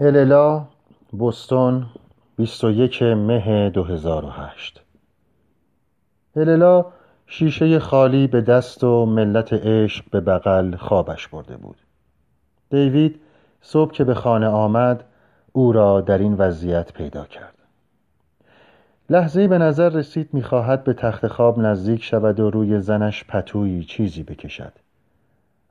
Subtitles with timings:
[0.00, 0.64] اللا
[1.12, 1.86] بوستون
[2.36, 4.82] 21 مه 2008
[6.36, 6.86] اللا
[7.26, 11.76] شیشه خالی به دست و ملت عشق به بغل خوابش برده بود.
[12.70, 13.20] دیوید
[13.60, 15.04] صبح که به خانه آمد
[15.52, 17.54] او را در این وضعیت پیدا کرد.
[19.10, 24.22] لحظه به نظر رسید می‌خواهد به تخت خواب نزدیک شود و روی زنش پتویی چیزی
[24.22, 24.72] بکشد.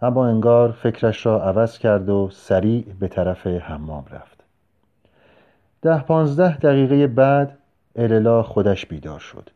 [0.04, 4.44] اما انگار فکرش را عوض کرد و سریع به طرف حمام رفت.
[5.82, 7.58] ده پانزده دقیقه بعد
[7.96, 9.50] اللا خودش بیدار شد.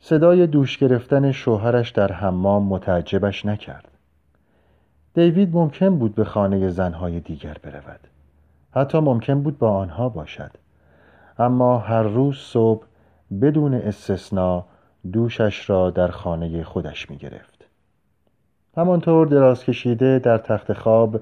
[0.00, 3.88] صدای دوش گرفتن شوهرش در حمام متعجبش نکرد.
[5.14, 8.00] دیوید ممکن بود به خانه زنهای دیگر برود.
[8.74, 10.50] حتی ممکن بود با آنها باشد.
[11.38, 12.86] اما هر روز صبح
[13.42, 14.64] بدون استثنا
[15.12, 17.51] دوشش را در خانه خودش می گرفت
[18.76, 21.20] همانطور دراز کشیده در تخت خواب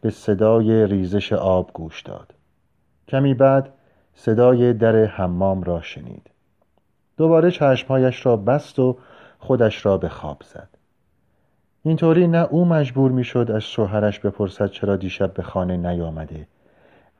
[0.00, 2.34] به صدای ریزش آب گوش داد.
[3.08, 3.68] کمی بعد
[4.14, 6.30] صدای در حمام را شنید.
[7.16, 8.98] دوباره چشمهایش را بست و
[9.38, 10.68] خودش را به خواب زد.
[11.82, 16.46] اینطوری نه او مجبور می‌شد از شوهرش بپرسد چرا دیشب به خانه نیامده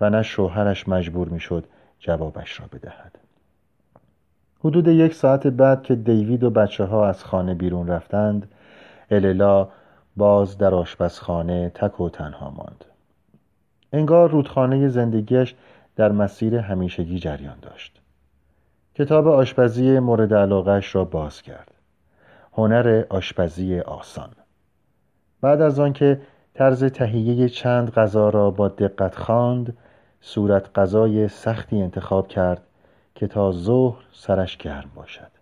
[0.01, 1.65] و نه شوهرش مجبور می‌شد
[1.99, 3.19] جوابش را بدهد.
[4.65, 8.49] حدود یک ساعت بعد که دیوید و بچه ها از خانه بیرون رفتند
[9.15, 9.69] اللا
[10.17, 12.85] باز در آشپزخانه تک و تنها ماند.
[13.93, 15.55] انگار رودخانه زندگیش
[15.97, 18.01] در مسیر همیشگی جریان داشت.
[18.95, 21.71] کتاب آشپزی مورد علاقهش را باز کرد.
[22.53, 24.31] هنر آشپزی آسان.
[25.41, 26.21] بعد از آنکه
[26.55, 29.77] طرز تهیه چند غذا را با دقت خواند
[30.21, 32.63] صورت غذای سختی انتخاب کرد
[33.15, 35.42] که تا ظهر سرش گرم باشد.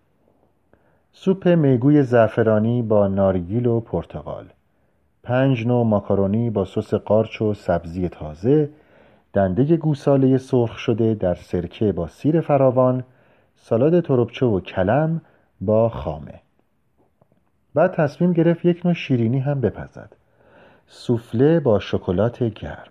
[1.13, 4.45] سوپ میگوی زعفرانی با نارگیل و پرتقال.
[5.23, 8.71] پنج نوع ماکارونی با سس قارچ و سبزی تازه.
[9.33, 13.05] دنده گوساله سرخ شده در سرکه با سیر فراوان.
[13.57, 15.21] سالاد تربچه و کلم
[15.61, 16.41] با خامه.
[17.75, 20.17] بعد تصمیم گرفت یک نوع شیرینی هم بپزد.
[20.87, 22.87] سوفله با شکلات گرم.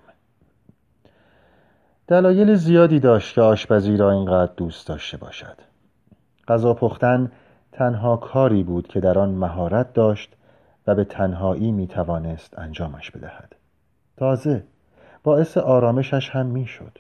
[2.08, 5.58] دلایل زیادی داشت که آشپزی را اینقدر دوست داشته باشد.
[6.48, 7.32] غذا پختن
[7.80, 10.36] تنها کاری بود که در آن مهارت داشت
[10.88, 13.56] و به تنهایی می توانست انجامش بدهد
[14.18, 14.64] تازه
[15.24, 16.98] باعث آرامشش هم می‌شد.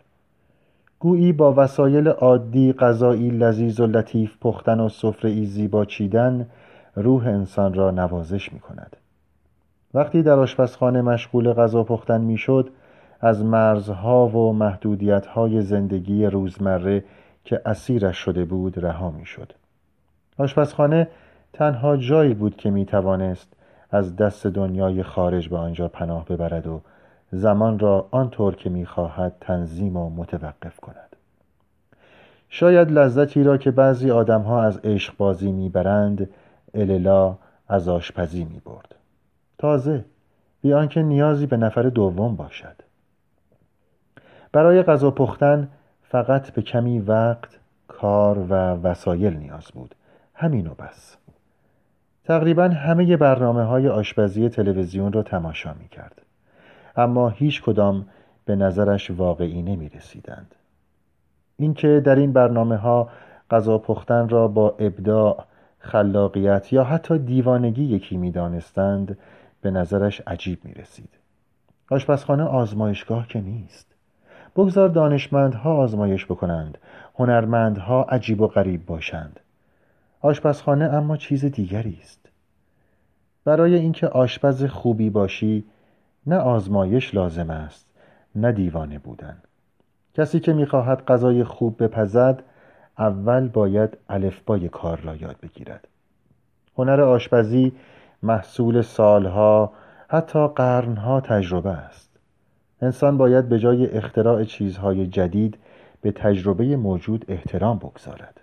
[0.99, 6.47] گویی با وسایل عادی غذایی لذیذ و لطیف پختن و سفره زیبا چیدن
[6.95, 8.97] روح انسان را نوازش می کند.
[9.93, 12.69] وقتی در آشپزخانه مشغول غذا پختن می‌شد
[13.21, 17.03] از مرزها و محدودیتهای زندگی روزمره
[17.43, 19.53] که اسیرش شده بود رها می‌شد.
[20.39, 21.07] آشپزخانه
[21.53, 23.53] تنها جایی بود که می توانست
[23.91, 26.81] از دست دنیای خارج به آنجا پناه ببرد و
[27.31, 31.15] زمان را آنطور که می‌خواهد تنظیم و متوقف کند.
[32.49, 36.29] شاید لذتی را که بعضی آدمها از عشق بازی می‌برند
[36.73, 37.35] اللا
[37.67, 38.95] از آشپزی می‌برد.
[39.57, 40.05] تازه
[40.61, 42.75] بی آنکه نیازی به نفر دوم باشد.
[44.51, 45.67] برای غذا پختن
[46.03, 49.95] فقط به کمی وقت کار و وسایل نیاز بود.
[50.41, 51.17] همین و بس.
[52.23, 56.21] تقریبا همه برنامه های آشپزی تلویزیون را تماشا می کرد
[56.95, 58.05] اما هیچ کدام
[58.45, 60.55] به نظرش واقعی نمی رسیدند
[61.57, 63.09] اینکه در این برنامه ها
[63.51, 65.45] غذا پختن را با ابداع
[65.79, 69.17] خلاقیت یا حتی دیوانگی یکی می دانستند
[69.61, 71.09] به نظرش عجیب می رسید
[71.91, 73.95] آشپزخانه آزمایشگاه که نیست.
[74.55, 76.77] بگذار دانشمندها آزمایش بکنند
[77.15, 79.39] هنرمندها عجیب و غریب باشند.
[80.21, 82.29] آشپزخانه اما چیز دیگری است.
[83.45, 85.63] برای اینکه آشپز خوبی باشی
[86.27, 87.85] نه آزمایش لازم است
[88.35, 89.37] نه دیوانه بودن.
[90.13, 92.43] کسی که می‌خواهد غذای خوب بپزد
[92.97, 95.87] اول باید الفبای کار را یاد بگیرد.
[96.77, 97.73] هنر آشپزی
[98.23, 99.73] محصول سالها
[100.07, 102.09] حتی قرنها تجربه است.
[102.81, 105.57] انسان باید به جای اختراع چیزهای جدید
[106.01, 108.38] به تجربه موجود احترام بگذارد.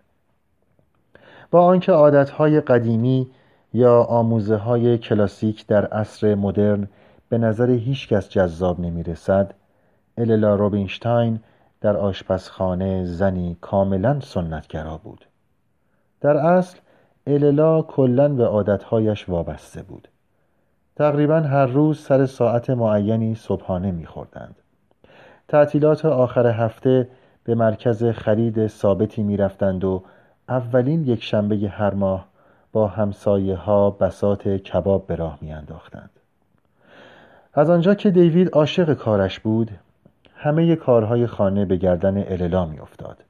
[1.50, 3.30] با آنکه عادتهای قدیمی
[3.72, 6.88] یا آموزه های کلاسیک در عصر مدرن
[7.28, 9.54] به نظر هیچ کس جذاب نمی رسد
[10.18, 11.40] اللا روبینشتاین
[11.80, 15.24] در آشپزخانه زنی کاملا سنتگرا بود.
[16.20, 16.78] در اصل
[17.26, 20.08] اللا کلا به عادتهایش وابسته بود.
[20.96, 24.56] تقریبا هر روز سر ساعت معینی صبحانه میخوردند.
[25.48, 27.08] تعطیلات آخر هفته
[27.44, 30.02] به مرکز خرید ثابتی می‌رفتند و
[30.48, 32.26] اولین یک شنبه هر ماه
[32.72, 36.10] با همسایه ها بسات کباب به راه میانداختند
[37.54, 39.70] از آنجا که دیوید عاشق کارش بود
[40.34, 43.24] همه کارهای خانه به گردن اللا می افتاد.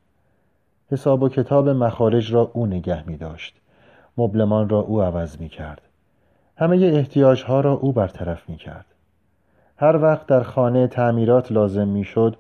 [0.90, 3.56] حساب و کتاب مخارج را او نگه می داشت.
[4.18, 5.80] مبلمان را او عوض می کرد.
[6.56, 8.86] همه احتیاج ها را او برطرف می کرد.
[9.76, 12.36] هر وقت در خانه تعمیرات لازم می شد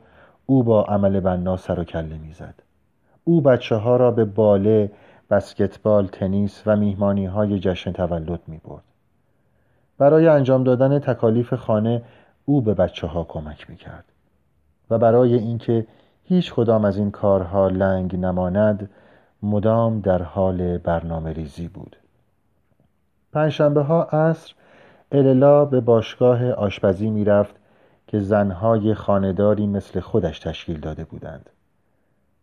[0.46, 2.54] او با عمل بنا سر و کله می زد.
[3.28, 4.90] او بچه ها را به باله،
[5.30, 8.82] بسکتبال، تنیس و میهمانی های جشن تولد می برد.
[9.98, 12.02] برای انجام دادن تکالیف خانه
[12.44, 14.04] او به بچه ها کمک می کرد.
[14.90, 15.86] و برای اینکه
[16.24, 18.90] هیچ کدام از این کارها لنگ نماند
[19.42, 21.96] مدام در حال برنامه ریزی بود
[23.32, 24.54] پنجشنبه ها عصر
[25.12, 27.54] اللا به باشگاه آشپزی می‌رفت
[28.06, 31.50] که زنهای خانداری مثل خودش تشکیل داده بودند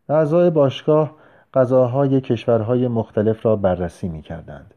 [0.10, 1.12] اعضای باشگاه
[1.54, 4.74] غذاهای کشورهای مختلف را بررسی می کردند.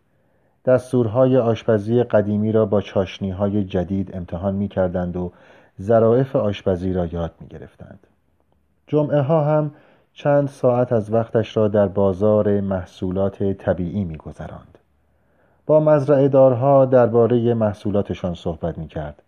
[0.64, 5.32] دستورهای آشپزی قدیمی را با چاشنیهای جدید امتحان می کردند و
[5.82, 8.06] ظرائف آشپزی را یاد می گرفتند.
[8.86, 9.70] جمعه ها هم
[10.12, 14.78] چند ساعت از وقتش را در بازار محصولات طبیعی می گذراند.
[15.66, 19.22] با مزرعه دارها درباره محصولاتشان صحبت می کرد.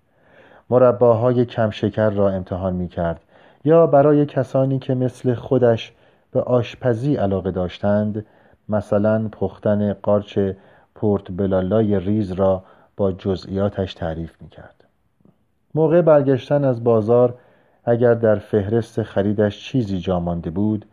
[0.71, 3.21] مرباهای کم شکر را امتحان می کرد
[3.65, 5.93] یا برای کسانی که مثل خودش
[6.31, 8.27] به آشپزی علاقه داشتند
[8.69, 10.39] مثلا پختن قارچ
[10.95, 12.63] پورتوبلوی ریز را
[12.97, 14.85] با جزئیاتش تعریف می کرد.
[15.75, 17.35] موقع برگشتن از بازار
[17.85, 20.85] اگر در فهرست خریدش چیزی جا مانده بود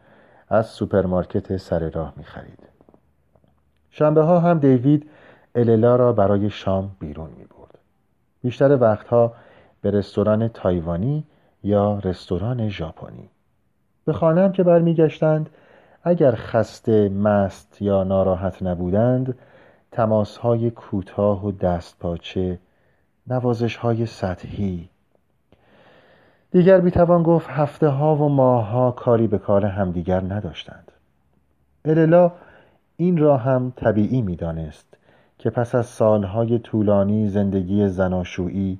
[0.50, 2.60] از سوپرمارکت سر راه می خرید.
[3.90, 5.10] شنبه ها هم دیوید
[5.56, 7.80] اللا را برای شام بیرون می برد.
[8.42, 9.34] بیشتر وقتها
[9.82, 11.24] به رستوران تایوانی
[11.66, 13.30] یا رستوران ژاپنی.
[14.06, 15.50] به خانه که برمیگشتند
[16.04, 19.38] اگر خسته مست یا ناراحت نبودند
[19.92, 22.60] تماس های کوتاه و دستپاچه
[23.28, 24.90] نوازش های سطحی
[26.52, 30.92] دیگر بیتوان گفت هفته ها و ماه ها کاری به کار همدیگر نداشتند
[31.86, 32.32] اللا
[32.98, 34.98] این را هم طبیعی می‌دانست
[35.38, 38.80] که پس از سالهای طولانی زندگی زناشویی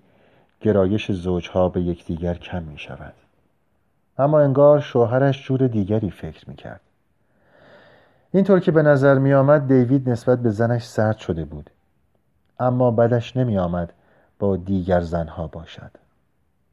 [0.62, 3.14] گرایش زوجها به یکدیگر کم می شود
[4.18, 6.82] اما انگار شوهرش جور دیگری فکر می کرد
[8.36, 11.70] اینطور که به نظر می آمد دیوید نسبت به زنش سرد شده بود.
[12.60, 13.94] اما بدش نمی آمد
[14.40, 15.92] با دیگر زنها باشد.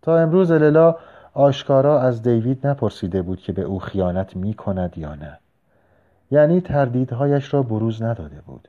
[0.02, 0.96] تا امروز اللا
[1.34, 5.38] آشکارا از دیوید نپرسیده بود که به او خیانت می کند یا نه.
[6.30, 8.68] یعنی تردیدهایش را بروز نداده بود.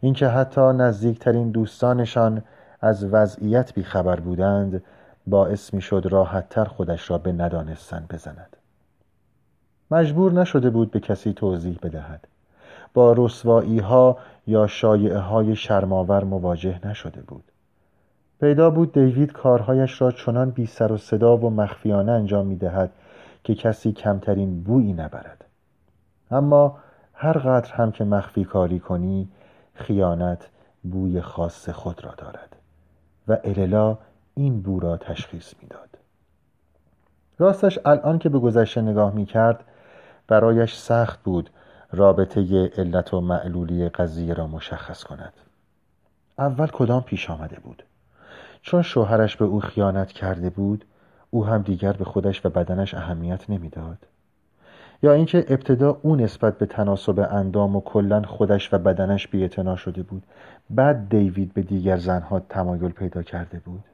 [0.00, 2.42] اینکه حتی نزدیکترین دوستانشان
[2.80, 4.82] از وضعیت بیخبر بودند
[5.26, 8.56] باعث می شد راحتتر خودش را به ندانستن بزند.
[9.90, 12.28] مجبور نشده بود به کسی توضیح بدهد.
[12.94, 17.44] با رسوایی ها یا شایعه های شرماور مواجه نشده بود.
[18.40, 22.90] پیدا بود دیوید کارهایش را چنان بی سر و صدا و مخفیانه انجام می دهد
[23.44, 25.44] که کسی کمترین بویی نبرد.
[26.30, 26.78] اما
[27.14, 29.28] هر قدر هم که مخفی کاری کنی
[29.74, 30.48] خیانت
[30.82, 32.47] بوی خاص خود را دارد.
[33.28, 33.98] و اللا
[34.34, 35.98] این بو را تشخیص می‌داد.
[37.38, 39.64] راستش الان که به گذشته نگاه می کرد
[40.26, 41.50] برایش سخت بود
[41.92, 45.32] رابطه علت و معلولی قضیه را مشخص کند.
[46.38, 47.82] اول کدام پیش آمده بود؟
[48.62, 50.84] چون شوهرش به او خیانت کرده بود
[51.30, 53.98] او هم دیگر به خودش و بدنش اهمیت نمی‌داد.
[55.02, 60.02] یا اینکه ابتدا او نسبت به تناسب اندام و کلا خودش و بدنش بیاعتنا شده
[60.02, 60.22] بود.
[60.70, 63.84] بعد دیوید به دیگر زنها تمایل پیدا کرده بود.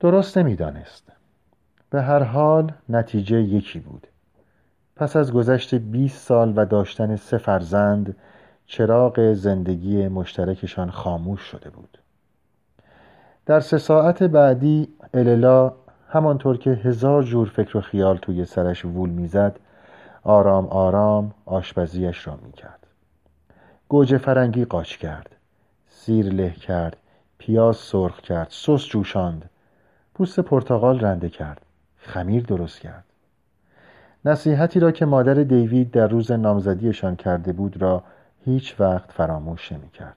[0.00, 1.12] درست نمی‌دانست.
[1.90, 4.06] به هر حال نتیجه یکی بود.
[4.96, 8.16] پس از گذشت 20 سال و داشتن سه فرزند
[8.66, 11.98] چراغ زندگی مشترکشان خاموش شده بود.
[13.46, 15.72] در سه ساعت بعدی اللا
[16.12, 19.56] همانطور که هزار جور فکر و خیال توی سرش وول می‌زد
[20.22, 22.86] آرام آرام آشپزیش را می‌کرد.
[23.88, 25.36] گوجه فرنگی قاچ کرد
[25.88, 26.96] سیر له کرد
[27.38, 29.50] پیاز سرخ کرد سس جوشاند.
[30.14, 31.60] پوست پرتقال رنده کرد
[31.98, 33.04] خمیر درست کرد.
[34.24, 38.02] نصیحتی را که مادر دیوید در روز نامزدیشان کرده بود را
[38.44, 40.16] هیچ وقت فراموش نمی کرد.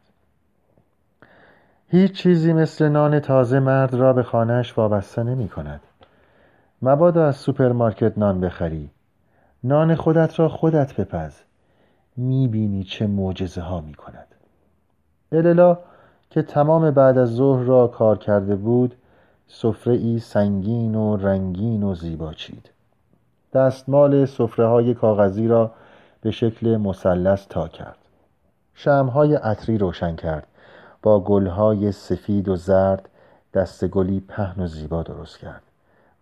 [1.93, 5.81] هیچ چیزی مثل نان تازه مرد را به خانهش وابسته نمی کند.
[6.81, 8.89] مبادا از سوپرمارکت نان بخری.
[9.63, 11.33] نان خودت را خودت بپز.
[12.17, 14.27] می بینی چه معجزه ها می کند.
[15.31, 15.77] اللا
[16.29, 18.95] که تمام بعد از ظهر را کار کرده بود
[19.47, 22.69] سفره ای سنگین و رنگین و زیبا چید.
[23.53, 25.71] دستمال سفره های کاغذی را
[26.21, 27.97] به شکل مثلث تا کرد.
[28.73, 30.47] شمهای عطری روشن کرد.
[31.03, 33.09] با گلهای سفید و زرد
[33.53, 35.63] دست گلی پهن و زیبا درست کرد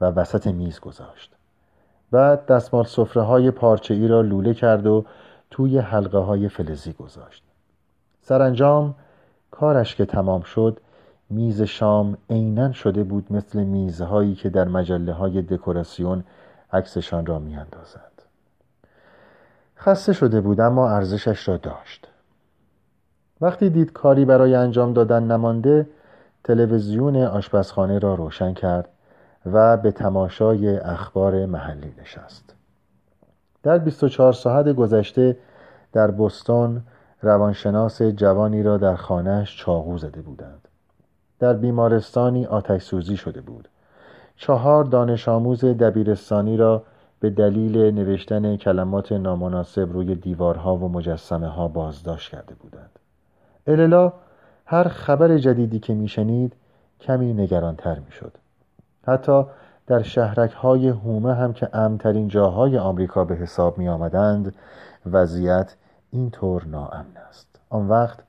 [0.02, 1.32] و وسط میز گذاشت.
[2.12, 5.06] بعد دستمال صفره های پارچه ای را لوله کرد و
[5.52, 7.44] توی حلقه های فلزی گذاشت.
[8.22, 8.96] سرانجام
[9.52, 10.80] کارش که تمام شد
[11.30, 16.24] میز شام عینا شده بود مثل میزهایی که در مجله های دکوراسیون
[16.74, 18.22] عکسشان را میاندازند.
[19.78, 22.11] خسته شده بود اما ارزشش را داشت.
[23.42, 25.88] وقتی دید کاری برای انجام دادن نمانده
[26.44, 28.90] تلویزیون آشپزخانه را روشن کرد
[29.46, 32.56] و به تماشای اخبار محلی نشست.
[33.64, 35.38] در 24 ساعت گذشته
[35.94, 36.82] در بستون
[37.22, 40.68] روانشناس جوانی را در خانهش چاقو زده بودند.
[41.40, 43.68] در بیمارستانی آتش سوزی شده بود.
[44.36, 46.84] چهار دانش آموز دبیرستانی را
[47.20, 53.01] به دلیل نوشتن کلمات نامناسب روی دیوارها و مجسمه ها بازداشت کرده بودند.
[53.68, 54.14] اللا
[54.66, 56.54] هر خبر جدیدی که میشنید
[57.00, 58.32] کمی نگرانتر می‌شد.
[59.08, 59.44] حتی
[59.88, 64.56] در شهرک های هومه هم که امترین جاهای آمریکا به حساب می آمدند
[65.06, 65.76] وضعیت
[66.12, 67.48] اینطور ناامن است.
[67.70, 68.20] آن وقت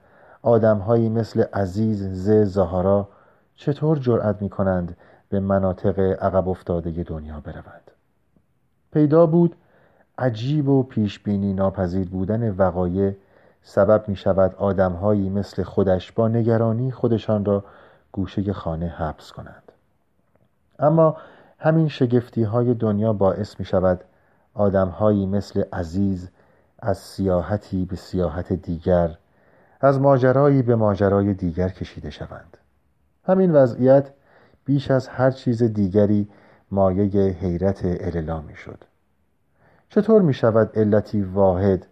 [0.42, 3.08] آدمهایی مثل عزیز ز زهارا
[3.56, 4.96] چطور جرأت می کنند
[5.28, 7.90] به مناطق عقب افتاده دنیا بروند؟
[8.92, 9.56] پیدا بود
[10.18, 13.12] عجیب و پیشبینی ناپذیر بودن وقایع
[13.62, 17.64] سبب می شود آدمهایی مثل خودش با نگرانی خودشان را
[18.12, 19.72] گوشه خانه حبس کنند.
[20.78, 21.16] اما
[21.58, 24.04] همین شگفتی های دنیا باعث می شود
[24.54, 26.30] آدمهایی مثل عزیز
[26.78, 29.18] از سیاحتی به سیاحت دیگر
[29.80, 32.56] از ماجرایی به ماجرای دیگر کشیده شوند.
[33.24, 34.10] همین وضعیت
[34.64, 36.28] بیش از هر چیز دیگری
[36.70, 38.84] مایه حیرت اللا می شد
[39.88, 41.86] چطور می شود علتی واحد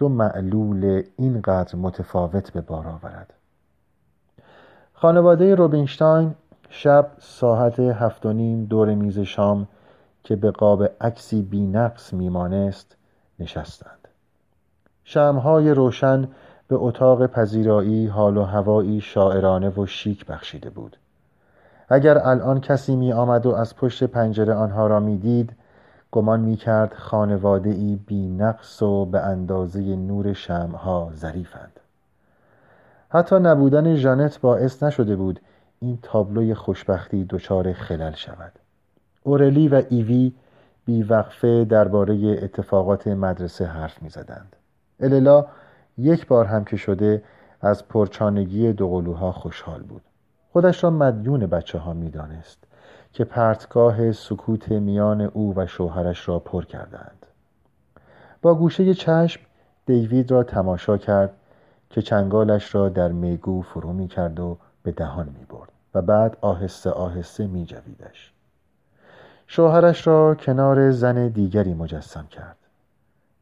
[0.00, 3.32] دو معلول اینقدر متفاوت به بار آورد.
[4.94, 6.34] خانواده روبینشتاین
[6.68, 9.68] شب ساعت هفت و نیم دور میز شام
[10.24, 12.96] که به قاب عکسی بینقص میمانست
[13.38, 14.08] نشستند.
[15.04, 16.28] شمهای روشن
[16.68, 20.96] به اتاق پذیرایی حال و هوایی شاعرانه و شیک بخشیده بود.
[21.88, 25.52] اگر الان کسی می آمد و از پشت پنجره آنها را می دید
[26.12, 31.80] گمان می کرد خانواده ای بی نقص و به اندازه نور شمها ظریفند.
[33.08, 35.40] حتی نبودن ژانت باعث نشده بود
[35.80, 38.52] این تابلوی خوشبختی دچار خلل شود.
[39.22, 40.32] اورلی و ایوی
[40.84, 44.56] بیوقفه درباره اتفاقات مدرسه حرف می زدند
[45.00, 45.46] اللا
[45.98, 47.22] یک بار هم که شده
[47.60, 50.02] از پرچانگی دوقلوها خوشحال بود.
[50.52, 52.64] خودش را مدیون بچه ها می دانست
[53.12, 57.26] که پرتگاه سکوت میان او و شوهرش را پر کردند
[58.42, 59.40] با گوشه چشم
[59.86, 61.32] دیوید را تماشا کرد
[61.90, 66.36] که چنگالش را در میگو فرو می کرد و به دهان می برد و بعد
[66.40, 68.32] آهسته آهسته می جویدش.
[69.46, 72.56] شوهرش را کنار زن دیگری مجسم کرد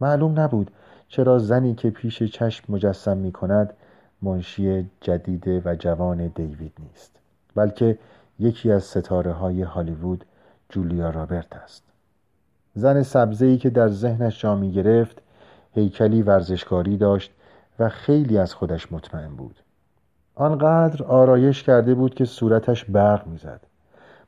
[0.00, 0.70] معلوم نبود
[1.08, 3.74] چرا زنی که پیش چشم مجسم می کند
[4.22, 7.16] منشی جدید و جوان دیوید نیست
[7.54, 7.98] بلکه
[8.38, 10.24] یکی از ستاره های هالیوود
[10.68, 11.82] جولیا رابرت است.
[12.74, 15.22] زن سبزه‌ای که در ذهنش جا گرفت
[15.74, 17.32] هیکلی ورزشکاری داشت
[17.78, 19.56] و خیلی از خودش مطمئن بود.
[20.34, 23.60] آنقدر آرایش کرده بود که صورتش برق می‌زد.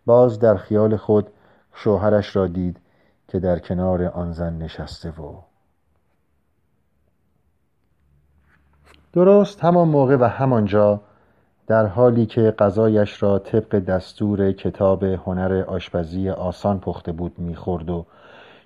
[0.06, 1.30] باز در خیال خود
[1.74, 2.80] شوهرش را دید
[3.28, 5.34] که در کنار آن زن نشسته و
[9.12, 11.00] درست همان موقع و همانجا
[11.70, 18.06] در حالی که غذایش را طبق دستور کتاب هنر آشپزی آسان پخته بود می‌خورد و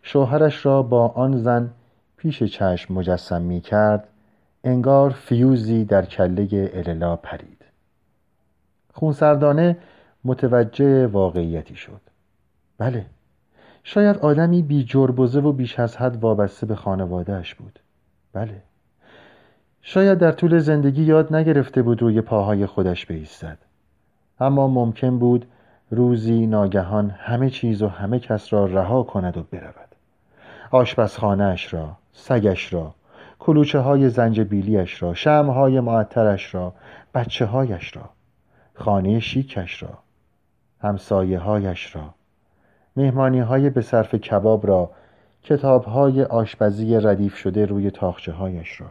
[0.02, 1.70] شوهرش را با آن زن
[2.16, 4.08] پیش چشم مجسم می کرد
[4.64, 7.64] انگار فیوزی در کله اللا پرید.
[8.92, 9.76] خونسردانه
[10.24, 12.00] متوجه واقعیتی شد.
[12.78, 13.06] بله
[13.82, 17.78] شاید آدمی بی جربزه و بیش از حد وابسته به خانوادهش بود.
[18.32, 18.62] بله.
[19.86, 23.58] شاید در طول زندگی یاد نگرفته بود روی پاهای خودش بایستد
[24.40, 25.46] اما ممکن بود
[25.90, 29.88] روزی ناگهان همه چیز و همه کس را رها کند و برود.
[30.70, 32.94] آشپزخانهاش را سگش را
[33.38, 36.72] کلوچه های زنجبیلیش را شم های معطرش را
[37.14, 38.08] بچه هایش را
[38.74, 39.98] خانه شیکش را
[40.82, 42.14] همسایه هایش را
[42.96, 44.90] مهمانی های به صرف کباب را
[45.42, 48.86] کتاب های آشپزی ردیف شده روی تاخچه هایش را.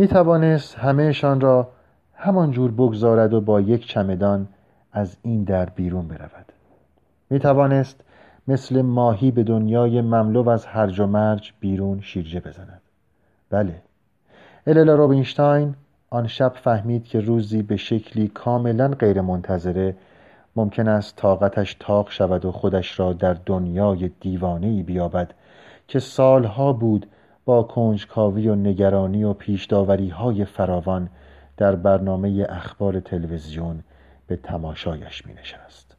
[0.00, 1.68] می توانست همهشان را
[2.14, 4.48] همانجور بگذارد و با یک چمدان
[4.92, 6.52] از این در بیرون برود.
[7.30, 8.00] می توانست
[8.48, 12.80] مثل ماهی به دنیای مملو از هرج و مرج بیرون شیرجه بزند.
[13.50, 13.74] بله
[14.66, 15.74] اللا روبینشتاین
[16.10, 19.96] آن شب فهمید که روزی به شکلی کاملا غیرمنتظره
[20.56, 25.34] ممکن است طاقتش تاق شود و خودش را در دنیای دیوانهای بیابد
[25.88, 27.06] که سالها بود
[27.50, 29.34] با کنجکاوی و نگرانی و
[30.10, 31.08] های فراوان
[31.56, 33.82] در برنامه اخبار تلویزیون
[34.26, 35.89] به تماشایش می نشست.